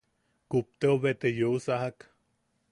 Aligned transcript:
Kupteu 0.53 0.95
bete 1.03 1.27
yeusajak. 1.41 1.97